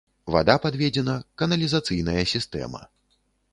[0.35, 2.85] Вада падведзена, каналізацыйная сістэма.